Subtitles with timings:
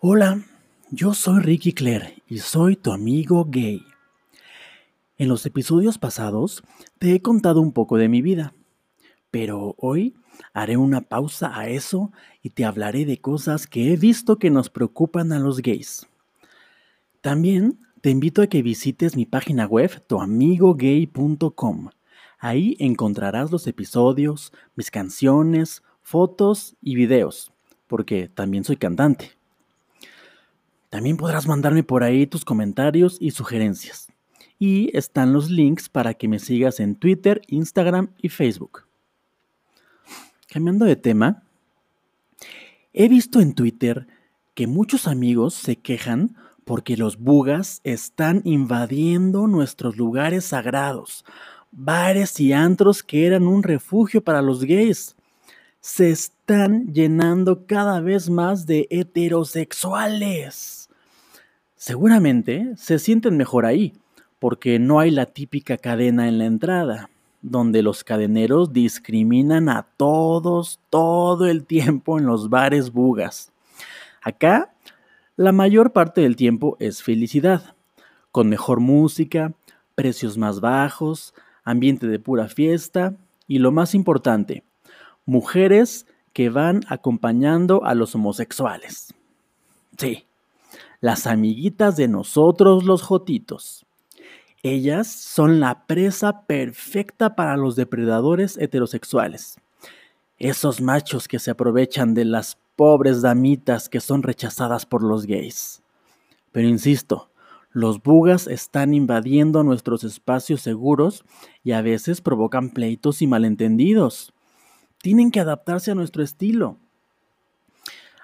[0.00, 0.42] Hola,
[0.90, 3.82] yo soy Ricky Claire y soy tu amigo gay.
[5.16, 6.62] En los episodios pasados
[6.98, 8.52] te he contado un poco de mi vida,
[9.30, 10.14] pero hoy
[10.52, 12.12] haré una pausa a eso
[12.42, 16.06] y te hablaré de cosas que he visto que nos preocupan a los gays.
[17.22, 21.88] También te invito a que visites mi página web tuamigogay.com.
[22.38, 27.50] Ahí encontrarás los episodios, mis canciones, fotos y videos,
[27.86, 29.36] porque también soy cantante.
[30.96, 34.08] También podrás mandarme por ahí tus comentarios y sugerencias.
[34.58, 38.84] Y están los links para que me sigas en Twitter, Instagram y Facebook.
[40.48, 41.42] Cambiando de tema,
[42.94, 44.06] he visto en Twitter
[44.54, 51.26] que muchos amigos se quejan porque los bugas están invadiendo nuestros lugares sagrados,
[51.72, 55.14] bares y antros que eran un refugio para los gays.
[55.78, 60.85] Se están llenando cada vez más de heterosexuales.
[61.76, 63.92] Seguramente se sienten mejor ahí,
[64.38, 67.10] porque no hay la típica cadena en la entrada,
[67.42, 73.52] donde los cadeneros discriminan a todos todo el tiempo en los bares bugas.
[74.22, 74.72] Acá,
[75.36, 77.74] la mayor parte del tiempo es felicidad,
[78.32, 79.52] con mejor música,
[79.94, 83.14] precios más bajos, ambiente de pura fiesta
[83.46, 84.64] y lo más importante,
[85.26, 89.14] mujeres que van acompañando a los homosexuales.
[89.98, 90.24] Sí,
[91.00, 93.86] las amiguitas de nosotros los jotitos.
[94.62, 99.58] Ellas son la presa perfecta para los depredadores heterosexuales.
[100.38, 105.82] Esos machos que se aprovechan de las pobres damitas que son rechazadas por los gays.
[106.52, 107.30] Pero insisto,
[107.70, 111.24] los bugas están invadiendo nuestros espacios seguros
[111.62, 114.32] y a veces provocan pleitos y malentendidos.
[115.02, 116.78] Tienen que adaptarse a nuestro estilo.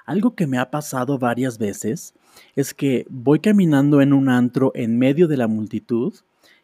[0.05, 2.15] Algo que me ha pasado varias veces
[2.57, 6.15] es que voy caminando en un antro en medio de la multitud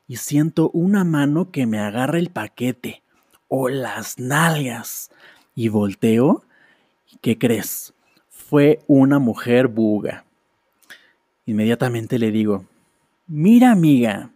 [0.07, 3.03] y siento una mano que me agarra el paquete
[3.49, 5.11] o las nalgas
[5.55, 6.43] y volteo.
[7.21, 7.95] ¿Qué crees?
[8.29, 10.25] Fue una mujer buga.
[11.47, 12.65] Inmediatamente le digo,
[13.27, 14.31] Mira, amiga,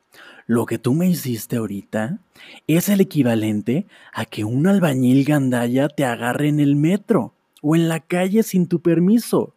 [0.47, 2.19] lo que tú me hiciste ahorita
[2.67, 7.89] es el equivalente a que un albañil gandaya te agarre en el metro o en
[7.89, 9.55] la calle sin tu permiso.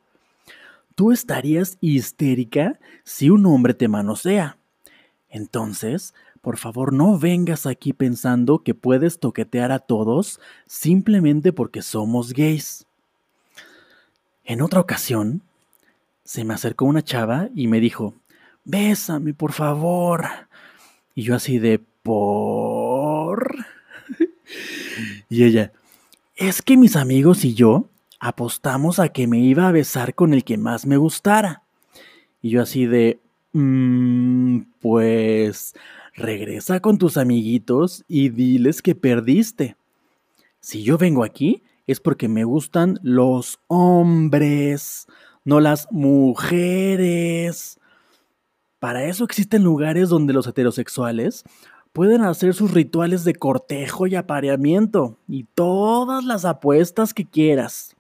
[0.96, 4.58] Tú estarías histérica si un hombre te manosea.
[5.30, 12.32] Entonces, por favor, no vengas aquí pensando que puedes toquetear a todos simplemente porque somos
[12.32, 12.86] gays.
[14.46, 15.42] En otra ocasión,
[16.24, 18.14] se me acercó una chava y me dijo,
[18.64, 20.26] bésame, por favor.
[21.16, 23.56] Y yo así de, por...
[25.30, 25.74] y ella,
[26.36, 27.90] es que mis amigos y yo
[28.20, 31.64] apostamos a que me iba a besar con el que más me gustara.
[32.42, 33.20] Y yo así de,
[33.54, 35.74] mmm, pues
[36.14, 39.76] regresa con tus amiguitos y diles que perdiste.
[40.60, 45.08] Si yo vengo aquí es porque me gustan los hombres,
[45.44, 47.80] no las mujeres.
[48.80, 51.44] Para eso existen lugares donde los heterosexuales
[51.94, 57.95] pueden hacer sus rituales de cortejo y apareamiento y todas las apuestas que quieras.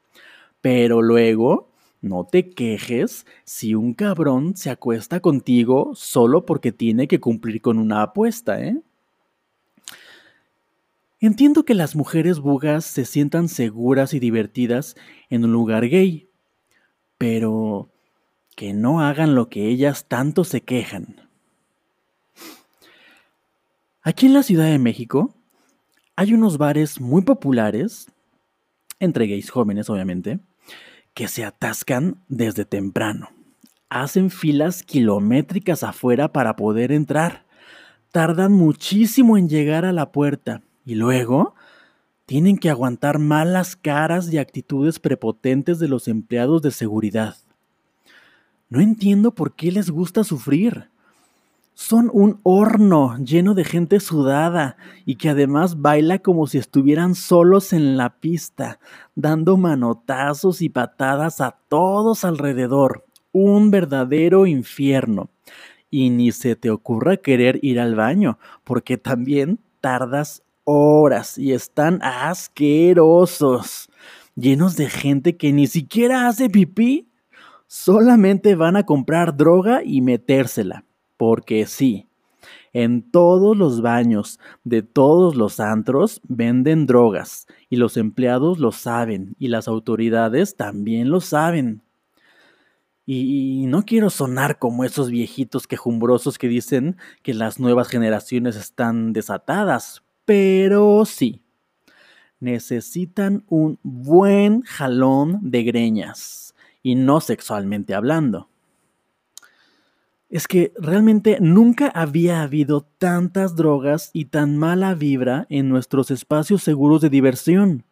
[0.66, 1.70] Pero luego,
[2.02, 7.78] no te quejes si un cabrón se acuesta contigo solo porque tiene que cumplir con
[7.78, 8.81] una apuesta, ¿eh?
[11.20, 14.96] Entiendo que las mujeres bugas se sientan seguras y divertidas
[15.30, 16.30] en un lugar gay,
[17.20, 17.92] pero
[18.56, 21.30] que no hagan lo que ellas tanto se quejan.
[24.02, 25.36] Aquí en la Ciudad de México
[26.16, 28.12] hay unos bares muy populares,
[29.00, 30.40] entre gays jóvenes obviamente,
[31.14, 33.30] que se atascan desde temprano.
[33.90, 37.46] Hacen filas kilométricas afuera para poder entrar.
[38.12, 41.56] Tardan muchísimo en llegar a la puerta y luego
[42.26, 47.38] tienen que aguantar malas caras y actitudes prepotentes de los empleados de seguridad.
[48.68, 50.90] No entiendo por qué les gusta sufrir.
[51.77, 57.73] Son un horno lleno de gente sudada y que además baila como si estuvieran solos
[57.73, 58.79] en la pista,
[59.13, 63.05] dando manotazos y patadas a todos alrededor.
[63.33, 65.29] Un verdadero infierno.
[65.91, 71.99] Y ni se te ocurra querer ir al baño, porque también tardas horas y están
[72.01, 73.89] asquerosos,
[74.35, 77.11] llenos de gente que ni siquiera hace pipí
[77.67, 80.85] solamente van a comprar droga y metérsela.
[81.17, 82.08] Porque sí,
[82.73, 89.35] en todos los baños de todos los antros venden drogas y los empleados lo saben
[89.40, 91.82] y las autoridades también lo saben.
[93.06, 99.14] Y, no quiero sonar como esos viejitos quejumbrosos que dicen que las nuevas generaciones están
[99.14, 101.44] desatadas, pero sí,
[102.40, 108.50] necesitan un buen jalón de greñas, y no sexualmente hablando.
[110.29, 116.63] Es que realmente nunca había habido tantas drogas y tan mala vibra en nuestros espacios
[116.63, 117.83] seguros de diversión.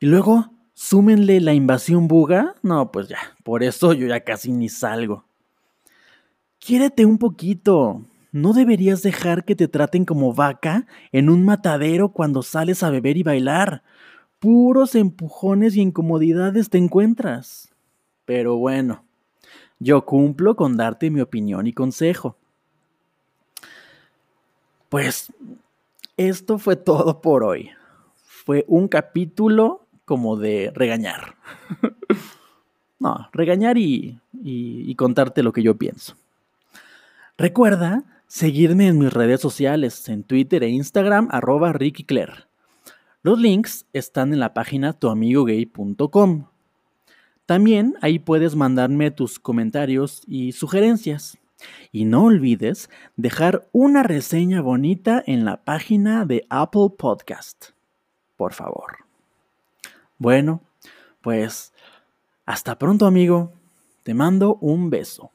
[0.00, 2.54] Y luego, súmenle la invasión buga.
[2.62, 5.24] No, pues ya, por eso yo ya casi ni salgo.
[6.60, 8.04] Quiérete un poquito.
[8.30, 13.16] No deberías dejar que te traten como vaca en un matadero cuando sales a beber
[13.16, 13.82] y bailar.
[14.38, 17.74] Puros empujones y incomodidades te encuentras.
[18.24, 19.04] Pero bueno,
[19.78, 22.36] yo cumplo con darte mi opinión y consejo.
[24.88, 25.32] Pues
[26.16, 27.70] esto fue todo por hoy.
[28.26, 31.36] Fue un capítulo como de regañar.
[32.98, 34.18] no, regañar y,
[34.96, 36.16] contarte lo que yo pienso.
[37.36, 42.06] Recuerda seguirme en mis redes sociales, en Twitter e Instagram, arroba Ricky.
[43.22, 46.46] Los links están en la página tuamigogay.com.
[47.48, 51.38] También ahí puedes mandarme tus comentarios y sugerencias.
[51.90, 57.70] Y no olvides dejar una reseña bonita en la página de Apple Podcast.
[58.36, 58.98] Por favor.
[60.18, 60.60] Bueno,
[61.22, 61.72] pues
[62.44, 63.54] hasta pronto amigo.
[64.02, 65.30] Te mando un beso.